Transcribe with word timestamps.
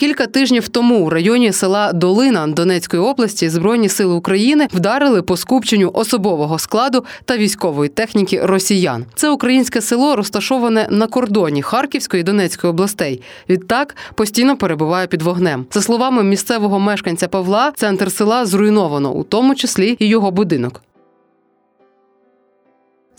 Кілька 0.00 0.26
тижнів 0.26 0.68
тому 0.68 1.06
у 1.06 1.10
районі 1.10 1.52
села 1.52 1.92
Долина 1.92 2.46
Донецької 2.46 3.02
області 3.02 3.48
Збройні 3.48 3.88
сили 3.88 4.14
України 4.14 4.68
вдарили 4.72 5.22
по 5.22 5.36
скупченню 5.36 5.90
особового 5.94 6.58
складу 6.58 7.04
та 7.24 7.36
військової 7.36 7.88
техніки 7.88 8.40
росіян. 8.42 9.04
Це 9.14 9.30
українське 9.30 9.80
село 9.80 10.16
розташоване 10.16 10.86
на 10.90 11.06
кордоні 11.06 11.62
Харківської 11.62 12.20
і 12.20 12.24
Донецької 12.24 12.70
областей. 12.70 13.22
Відтак 13.48 13.96
постійно 14.14 14.56
перебуває 14.56 15.06
під 15.06 15.22
вогнем. 15.22 15.66
За 15.72 15.82
словами 15.82 16.22
місцевого 16.22 16.78
мешканця 16.78 17.28
Павла, 17.28 17.72
центр 17.76 18.12
села 18.12 18.46
зруйновано, 18.46 19.12
у 19.12 19.22
тому 19.22 19.54
числі 19.54 19.96
і 19.98 20.08
його 20.08 20.30
будинок. 20.30 20.82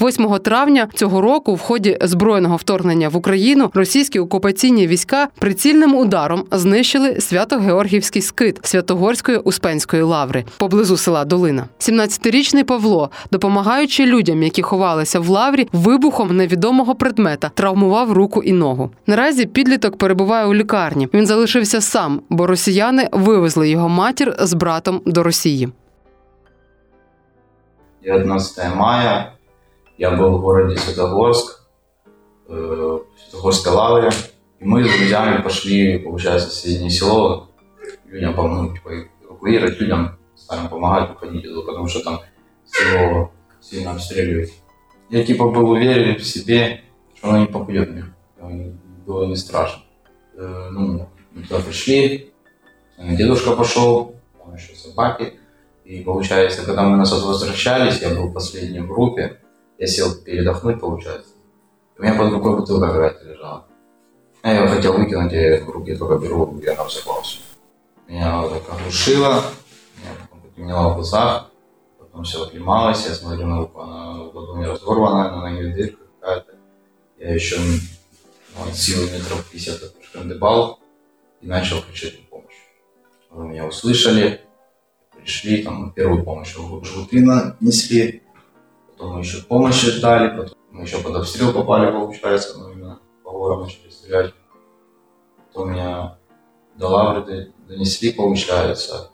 8 0.00 0.38
травня 0.38 0.88
цього 0.94 1.20
року, 1.20 1.54
в 1.54 1.60
ході 1.60 1.98
збройного 2.00 2.56
вторгнення 2.56 3.08
в 3.08 3.16
Україну, 3.16 3.70
російські 3.74 4.18
окупаційні 4.18 4.86
війська 4.86 5.28
прицільним 5.38 5.94
ударом 5.94 6.44
знищили 6.52 7.20
Свято-Георгівський 7.20 8.22
скит 8.22 8.58
Святогорської 8.62 9.38
Успенської 9.38 10.02
лаври 10.02 10.44
поблизу 10.58 10.96
села 10.96 11.24
Долина. 11.24 11.64
17-річний 11.78 12.62
Павло, 12.62 13.10
допомагаючи 13.30 14.06
людям, 14.06 14.42
які 14.42 14.62
ховалися 14.62 15.20
в 15.20 15.28
лаврі, 15.28 15.68
вибухом 15.72 16.36
невідомого 16.36 16.94
предмета 16.94 17.50
травмував 17.54 18.12
руку 18.12 18.42
і 18.42 18.52
ногу. 18.52 18.90
Наразі 19.06 19.46
підліток 19.46 19.98
перебуває 19.98 20.46
у 20.46 20.54
лікарні. 20.54 21.08
Він 21.14 21.26
залишився 21.26 21.80
сам, 21.80 22.20
бо 22.30 22.46
росіяни 22.46 23.08
вивезли 23.12 23.70
його 23.70 23.88
матір 23.88 24.36
з 24.40 24.54
братом 24.54 25.00
до 25.06 25.22
Росії. 25.22 25.68
19 28.02 28.76
мая 28.76 29.32
Я 29.98 30.12
был 30.12 30.38
в 30.38 30.40
городе 30.40 30.76
Светогорск, 30.76 31.60
э, 32.46 32.98
Светогорской 33.20 33.72
лавре. 33.72 34.10
И 34.60 34.64
мы 34.64 34.84
с 34.84 34.86
друзьями 34.86 35.42
пошли, 35.42 35.98
получается, 35.98 36.48
в 36.48 36.52
соседнее 36.52 36.88
село 36.88 37.48
людям 38.06 38.34
помогать, 38.34 38.74
типа, 38.74 38.90
эвакуировать 39.24 39.80
людям, 39.80 40.16
старым 40.36 40.68
помогать 40.68 41.10
уходить 41.10 41.42
туда, 41.42 41.66
потому 41.66 41.88
что 41.88 42.04
там 42.04 42.20
село 42.64 43.32
сильно 43.60 43.90
обстреливают. 43.90 44.50
Я 45.10 45.24
типа 45.24 45.48
был 45.50 45.70
уверен 45.70 46.16
в 46.16 46.24
себе, 46.24 46.82
что 47.16 47.30
оно 47.30 47.38
не 47.38 47.46
попадет 47.46 47.90
мне. 47.90 48.04
Было 49.04 49.26
не 49.26 49.36
страшно. 49.36 49.82
Э, 50.36 50.68
ну, 50.70 51.08
мы 51.32 51.42
туда 51.42 51.60
пришли, 51.60 52.32
дедушка 52.98 53.56
пошел, 53.56 54.14
там 54.38 54.54
еще 54.54 54.76
собаки. 54.76 55.34
И 55.84 56.02
получается, 56.02 56.64
когда 56.64 56.84
мы 56.84 56.96
нас 56.96 57.10
возвращались, 57.10 58.00
я 58.00 58.10
был 58.10 58.32
последний 58.32 58.80
в 58.80 58.86
группе, 58.86 59.38
я 59.78 59.86
сел 59.86 60.14
передохнуть, 60.14 60.80
получается. 60.80 61.30
У 61.96 62.02
меня 62.02 62.14
под 62.14 62.32
рукой 62.32 62.56
бутылка 62.56 62.88
какая-то 62.88 63.24
лежала. 63.24 63.66
Я 64.42 64.62
ее 64.62 64.68
хотел 64.68 64.96
выкинуть, 64.96 65.32
я 65.32 65.64
в 65.64 65.70
руки 65.70 65.96
только 65.96 66.18
беру, 66.18 66.58
и 66.58 66.66
она 66.66 66.84
взорвалась. 66.84 67.40
Меня 68.06 68.42
вот 68.42 68.52
так 68.52 68.78
оглушило, 68.78 69.42
меня 69.96 70.14
потом 70.22 70.40
потемнело 70.40 70.90
в 70.90 70.94
глазах, 70.94 71.50
потом 71.98 72.24
все 72.24 72.44
оклемалось, 72.44 73.06
я 73.06 73.14
смотрю 73.14 73.46
на 73.46 73.58
руку, 73.58 73.80
она 73.80 74.22
в 74.22 74.36
ладони 74.36 74.64
разорвана, 74.64 75.30
на 75.30 75.50
ноге 75.50 75.74
дырка 75.74 76.04
какая-то. 76.20 76.54
Я 77.18 77.34
еще 77.34 77.58
ну, 77.58 78.68
от 78.68 78.76
силы 78.76 79.10
метров 79.10 79.44
50 79.50 79.94
шкандыбал 80.02 80.80
и 81.40 81.46
начал 81.46 81.82
кричать 81.82 82.18
на 82.20 82.26
помощь. 82.26 82.54
Вы 83.30 83.48
меня 83.48 83.66
услышали, 83.66 84.40
пришли, 85.16 85.62
там, 85.62 85.92
первую 85.92 86.24
помощь, 86.24 86.54
жгуты 86.54 87.26
несли, 87.60 88.22
потом 88.98 89.14
мы 89.14 89.20
еще 89.20 89.42
помощь 89.42 89.82
ждали, 89.82 90.36
потом 90.36 90.56
мы 90.70 90.82
еще 90.82 90.98
под 90.98 91.16
обстрел 91.16 91.52
попали, 91.52 91.90
получается, 91.90 92.58
ну 92.58 92.72
именно 92.72 93.00
по 93.24 93.30
горам 93.32 93.62
начали 93.62 93.90
стрелять. 93.90 94.34
Потом 95.46 95.72
меня 95.72 96.18
до 96.76 96.88
Лавры 96.88 97.52
донесли, 97.66 98.12
получается, 98.12 99.10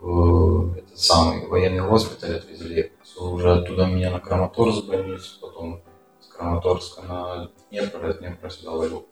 в 0.00 0.76
этот 0.76 0.98
самый 0.98 1.46
военный 1.46 1.86
госпиталь 1.86 2.36
отвезли. 2.36 2.92
Уже 3.18 3.52
оттуда 3.52 3.86
меня 3.86 4.10
на 4.10 4.20
Краматорск 4.20 4.86
больницу, 4.86 5.38
потом 5.40 5.80
с 6.20 6.26
Краматорска 6.26 7.02
на 7.02 7.50
Днепр, 7.70 8.04
от 8.04 8.18
Днепра 8.18 8.50
сюда 8.50 8.72
вывел. 8.72 9.06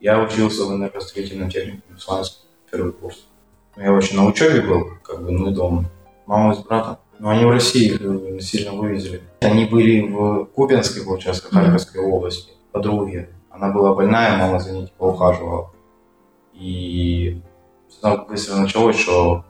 Я 0.00 0.20
учился 0.20 0.64
в 0.64 0.72
энергостроительном 0.72 1.50
техникуме 1.50 1.96
в 1.96 2.02
Славянске, 2.02 2.46
первый 2.70 2.92
курс. 2.92 3.26
Я 3.76 3.92
вообще 3.92 4.16
на 4.16 4.26
учебе 4.26 4.62
был, 4.62 4.98
как 5.02 5.22
бы, 5.22 5.30
ну 5.30 5.50
и 5.50 5.54
дома. 5.54 5.84
Мама 6.26 6.54
с 6.54 6.58
братом. 6.58 6.98
Но 7.20 7.28
они 7.28 7.44
в 7.44 7.50
России 7.50 7.92
их 7.92 8.42
сильно 8.42 8.72
вывезли. 8.72 9.20
Они 9.42 9.66
были 9.66 10.00
в 10.00 10.46
Купинской, 10.46 11.04
получается, 11.04 11.46
Харьковской 11.50 12.00
области, 12.00 12.52
подруги. 12.72 13.28
Она 13.50 13.68
была 13.68 13.94
больная, 13.94 14.38
мама 14.38 14.58
за 14.58 14.72
ней 14.72 14.86
типа 14.86 15.04
ухаживала. 15.04 15.70
И 16.54 17.42
там 18.00 18.24
быстро 18.26 18.56
началось, 18.56 18.98
что 18.98 19.44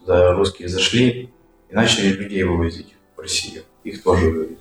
туда 0.00 0.34
русские 0.34 0.68
зашли 0.68 1.32
и 1.70 1.74
начали 1.74 2.08
людей 2.08 2.42
вывозить 2.42 2.94
в 3.16 3.20
Россию. 3.20 3.62
Их 3.84 4.02
тоже 4.02 4.28
вывезли. 4.28 4.58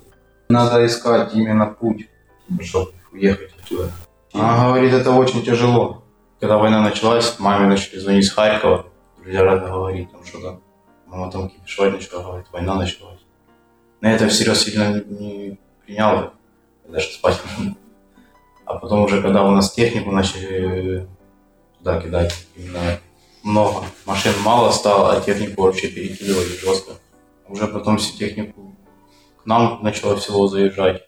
Надо 0.47 0.85
искать 0.85 1.35
именно 1.35 1.65
путь, 1.65 2.07
чтобы 2.61 2.91
уехать 3.11 3.51
оттуда. 3.61 3.91
Она 4.31 4.69
говорит, 4.69 4.93
это 4.93 5.11
очень 5.11 5.43
тяжело. 5.43 6.05
Когда 6.39 6.57
война 6.57 6.81
началась, 6.81 7.37
маме 7.39 7.67
начали 7.67 7.99
звонить 7.99 8.25
с 8.25 8.31
Харькова. 8.31 8.85
Друзья 9.17 9.43
рады 9.43 9.67
говорить 9.67 10.09
там 10.13 10.23
что-то 10.23 10.61
Мама 11.13 11.31
там 11.31 11.47
кипишевать 11.47 11.93
начала, 11.93 12.23
говорит, 12.23 12.47
война 12.51 12.73
началась. 12.73 13.19
Но 14.01 14.09
я 14.09 14.15
это 14.15 14.27
всерьез 14.29 14.63
сильно 14.63 14.99
не, 15.05 15.59
принял, 15.85 16.31
даже 16.87 17.11
спать 17.11 17.39
А 18.65 18.79
потом 18.79 19.03
уже, 19.03 19.21
когда 19.21 19.45
у 19.45 19.51
нас 19.51 19.71
технику 19.71 20.09
начали 20.09 21.07
туда 21.77 22.01
кидать, 22.01 22.33
именно 22.55 22.99
много. 23.43 23.85
Машин 24.05 24.33
мало 24.43 24.71
стало, 24.71 25.13
а 25.13 25.21
технику 25.21 25.61
вообще 25.61 25.87
перекидывали 25.89 26.47
жестко. 26.47 26.93
Уже 27.47 27.67
потом 27.67 27.99
всю 27.99 28.17
технику 28.17 28.75
к 29.43 29.45
нам 29.45 29.83
начало 29.83 30.15
в 30.15 30.19
село 30.23 30.47
заезжать. 30.47 31.03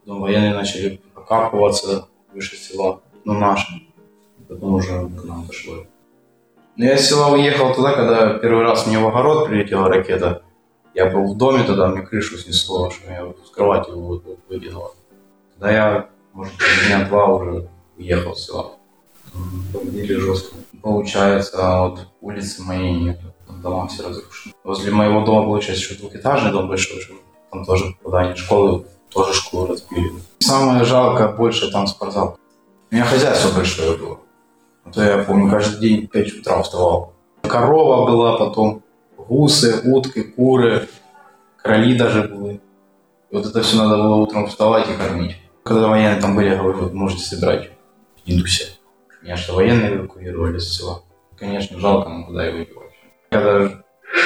Потом 0.00 0.22
военные 0.22 0.54
начали 0.54 1.00
прокапываться 1.14 2.08
выше 2.34 2.56
села, 2.56 3.00
ну 3.24 3.34
наши. 3.34 3.68
Потом 4.48 4.74
уже 4.74 5.08
к 5.08 5.22
нам 5.22 5.46
дошло. 5.46 5.86
Но 6.76 6.84
я 6.84 6.98
с 6.98 7.08
села 7.08 7.32
уехал 7.32 7.74
туда, 7.74 7.92
когда 7.92 8.34
первый 8.34 8.62
раз 8.62 8.86
мне 8.86 8.98
в 8.98 9.06
огород 9.06 9.46
прилетела 9.46 9.88
ракета. 9.88 10.42
Я 10.94 11.06
был 11.06 11.32
в 11.32 11.36
доме 11.36 11.64
тогда, 11.64 11.88
мне 11.88 12.02
крышу 12.02 12.36
снесло, 12.36 12.90
что 12.90 13.08
меня 13.08 13.32
с 13.44 13.50
кровати 13.50 13.90
выкинуло. 14.48 14.92
Тогда 15.54 15.72
я, 15.72 16.08
может, 16.32 16.52
дня 16.86 17.04
два 17.06 17.26
уже 17.26 17.68
уехал 17.96 18.34
с 18.34 18.46
села. 18.46 18.72
Бомбили 19.72 20.14
жестко. 20.14 20.56
Получается, 20.82 21.80
вот 21.80 22.08
улицы 22.20 22.62
моей 22.62 22.92
нет. 22.92 23.20
Там 23.46 23.62
дома 23.62 23.88
все 23.88 24.06
разрушены. 24.06 24.54
Возле 24.62 24.92
моего 24.92 25.22
дома, 25.22 25.44
получается, 25.44 25.84
еще 25.84 25.94
двухэтажный 25.94 26.52
дом 26.52 26.68
большой. 26.68 27.00
Там 27.50 27.64
тоже 27.64 27.94
попадание 28.02 28.36
школы, 28.36 28.86
тоже 29.10 29.32
школу 29.32 29.68
разбили. 29.68 30.12
Самое 30.40 30.84
жалкое, 30.84 31.28
больше 31.28 31.70
там 31.70 31.86
спортзал. 31.86 32.38
У 32.90 32.94
меня 32.94 33.04
хозяйство 33.04 33.54
большое 33.54 33.96
было. 33.96 34.18
Это 34.86 35.02
я 35.02 35.24
помню, 35.24 35.50
каждый 35.50 35.80
день 35.80 36.06
в 36.06 36.10
5 36.10 36.32
утра 36.40 36.62
вставал. 36.62 37.12
Корова 37.42 38.06
была, 38.06 38.38
потом 38.38 38.82
гусы, 39.16 39.80
утки, 39.84 40.22
куры, 40.22 40.88
короли 41.56 41.96
даже 41.96 42.28
были. 42.28 42.60
И 43.30 43.36
вот 43.36 43.46
это 43.46 43.62
все 43.62 43.76
надо 43.76 43.96
было 43.96 44.14
утром 44.16 44.46
вставать 44.46 44.88
и 44.88 44.94
кормить. 44.94 45.36
Когда 45.64 45.88
военные 45.88 46.20
там 46.20 46.36
были, 46.36 46.50
я 46.50 46.56
говорю, 46.56 46.90
можете 46.92 47.22
собирать 47.24 47.70
индусе. 48.24 48.68
Меня 49.22 49.36
что 49.36 49.54
военные 49.54 49.96
эвакуировали 49.96 50.58
с 50.58 50.76
села. 50.76 51.02
Конечно, 51.36 51.78
жалко, 51.80 52.08
но 52.08 52.24
куда 52.24 52.46
его 52.46 52.58
девать. 52.58 52.92
Когда 53.30 53.82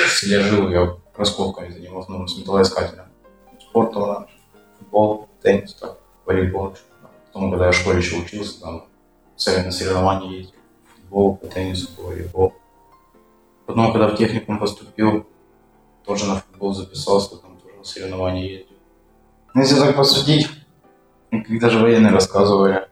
в 0.06 0.10
селе 0.10 0.40
жил, 0.40 0.68
я 0.68 0.94
раскопками 1.16 1.70
занимался, 1.70 2.12
ну, 2.12 2.26
с 2.26 2.38
металлоискателем. 2.38 3.06
Спорт, 3.60 3.94
футбол, 4.78 5.28
теннис, 5.42 5.74
так, 5.74 5.98
волейбол. 6.26 6.74
Потом, 7.32 7.50
когда 7.50 7.66
я 7.66 7.72
в 7.72 7.76
школе 7.76 7.98
еще 7.98 8.16
учился, 8.16 8.60
там 8.60 8.84
цели 9.40 9.64
на 9.64 9.72
соревнования 9.72 10.30
ездил. 10.30 10.54
Футбол, 10.94 11.36
по 11.36 11.46
теннису, 11.46 11.88
по 11.96 12.02
волейбол. 12.02 12.54
Потом, 13.66 13.92
когда 13.92 14.08
в 14.08 14.16
техникум 14.16 14.58
поступил, 14.58 15.26
тоже 16.04 16.26
на 16.26 16.36
футбол 16.36 16.74
записался, 16.74 17.36
там 17.36 17.56
тоже 17.58 17.76
на 17.78 17.84
соревнования 17.84 18.48
ездил. 18.48 18.76
Ну, 19.54 19.62
если 19.62 19.80
так 19.80 19.96
посудить, 19.96 20.48
когда 21.30 21.70
же 21.70 21.78
военные 21.78 22.12
рассказывали, 22.12 22.88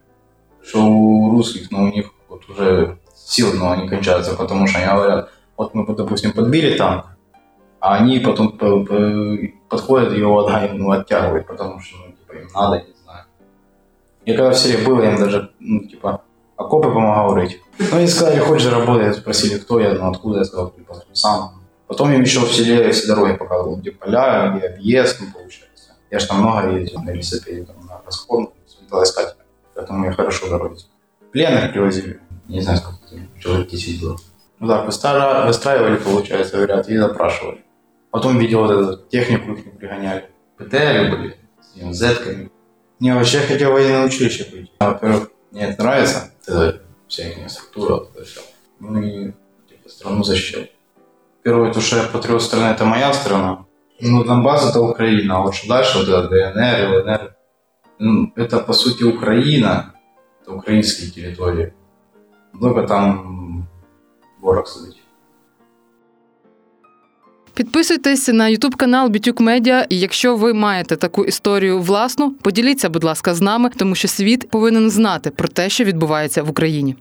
что 0.62 0.84
у 0.84 1.30
русских, 1.30 1.70
но 1.70 1.78
ну, 1.78 1.84
у 1.84 1.92
них 1.92 2.10
вот 2.28 2.48
уже 2.48 2.98
силы, 3.14 3.54
но 3.54 3.72
они 3.72 3.88
кончаются, 3.88 4.34
потому 4.34 4.66
что 4.66 4.78
они 4.78 4.86
говорят, 4.86 5.30
Вот 5.56 5.74
мы, 5.74 5.94
допустим, 5.94 6.32
подбили 6.32 6.76
танк, 6.76 7.06
а 7.80 7.96
они 7.96 8.20
потом 8.20 8.56
по- 8.56 8.84
по- 8.84 9.38
подходят 9.68 10.12
и 10.12 10.18
его 10.18 10.48
ну, 10.72 10.90
оттягивают, 10.90 11.46
потому 11.46 11.80
что, 11.80 11.98
ну, 11.98 12.12
типа, 12.12 12.32
им 12.32 12.48
надо, 12.54 12.84
не 12.86 12.94
знаю. 13.04 13.24
Я 14.24 14.36
когда 14.36 14.50
в 14.50 14.56
селе 14.58 14.86
был, 14.86 15.02
им 15.02 15.16
даже, 15.16 15.50
ну, 15.58 15.80
типа, 15.80 16.22
окопы 16.58 16.88
помогал 16.88 17.34
рыть. 17.34 17.60
Ну, 17.78 17.96
они 17.96 18.06
сказали, 18.06 18.40
хочешь 18.40 18.64
заработать, 18.64 19.16
спросили, 19.16 19.58
кто 19.58 19.80
я, 19.80 19.94
ну, 19.94 20.10
откуда, 20.10 20.38
я 20.40 20.44
сказал, 20.44 20.74
сам. 21.12 21.52
Потом 21.86 22.12
им 22.12 22.20
еще 22.20 22.40
в 22.40 22.52
селе 22.52 22.92
все 22.92 23.06
дороги 23.06 23.34
показывал, 23.36 23.76
где 23.76 23.92
поля, 23.92 24.54
где 24.56 24.66
объезд, 24.66 25.18
ну, 25.20 25.26
получается. 25.32 25.92
Я 26.10 26.18
ж 26.18 26.24
там 26.26 26.40
много 26.42 26.70
ездил 26.78 27.00
на 27.02 27.10
велосипеде, 27.10 27.64
там, 27.64 27.76
на 27.86 28.00
расход, 28.04 28.52
с 28.66 28.80
металлоискателем. 28.82 29.44
Поэтому 29.74 30.04
я 30.04 30.12
хорошо 30.12 30.48
дороги. 30.50 30.78
Пленных 31.32 31.72
привозили. 31.72 32.20
Не 32.48 32.60
знаю, 32.60 32.78
сколько 32.78 32.98
там, 33.10 33.28
человек 33.40 33.68
10 33.68 34.00
было. 34.02 34.16
Ну 34.58 34.66
так, 34.68 34.86
выстра- 34.88 35.46
выстраивали, 35.46 35.96
получается, 35.96 36.56
говорят, 36.56 36.88
и 36.88 36.96
запрашивали. 36.98 37.64
Потом 38.10 38.38
видел 38.38 38.60
вот 38.62 38.70
эту 38.70 38.96
технику 39.08 39.52
их 39.52 39.76
пригоняли. 39.78 40.28
ПТР 40.56 41.10
были 41.10 41.36
с 41.92 41.96
зетками. 41.96 42.50
Не, 43.00 43.14
вообще 43.14 43.38
хотел 43.40 43.72
военное 43.72 44.04
училище 44.06 44.44
пойти. 44.44 44.72
А, 44.80 44.90
Во-первых, 44.90 45.30
мне 45.52 45.62
это 45.68 45.82
нравится, 45.82 46.32
вот 46.58 46.66
эта 46.66 46.80
вся 47.06 47.28
их 47.28 47.50
структура, 47.50 47.94
вот 47.94 48.16
это 48.16 48.24
все. 48.24 48.40
Ну 48.80 49.00
и 49.00 49.32
типа, 49.68 49.88
страну 49.88 50.24
то, 51.72 51.80
что 51.80 51.96
я 51.96 52.02
патриот 52.04 52.42
страны, 52.42 52.66
это 52.74 52.84
моя 52.84 53.12
страна. 53.12 53.66
Ну, 54.00 54.24
Донбасс 54.24 54.70
это 54.70 54.80
Украина, 54.80 55.38
а 55.38 55.40
вот 55.40 55.54
что 55.54 55.68
дальше, 55.68 55.98
вот 55.98 56.08
это 56.08 56.28
ДНР, 56.28 57.02
ЛНР, 57.02 57.36
ну, 57.98 58.32
это 58.36 58.60
по 58.60 58.72
сути 58.72 59.02
Украина, 59.02 59.94
это 60.40 60.52
украинские 60.52 61.10
территории. 61.10 61.74
Только 62.60 62.86
там 62.86 63.68
ворог 64.40 64.68
сидить. 64.68 65.02
Підписуйтесь 67.57 68.27
на 68.27 68.47
Ютуб 68.47 68.75
канал 68.75 69.09
Бітюк 69.09 69.39
Медіа. 69.39 69.85
І 69.89 69.99
якщо 69.99 70.35
ви 70.35 70.53
маєте 70.53 70.95
таку 70.95 71.25
історію 71.25 71.79
власну, 71.79 72.31
поділіться, 72.31 72.89
будь 72.89 73.03
ласка, 73.03 73.35
з 73.35 73.41
нами, 73.41 73.69
тому 73.77 73.95
що 73.95 74.07
світ 74.07 74.49
повинен 74.49 74.89
знати 74.89 75.29
про 75.29 75.47
те, 75.47 75.69
що 75.69 75.83
відбувається 75.83 76.43
в 76.43 76.49
Україні. 76.49 76.95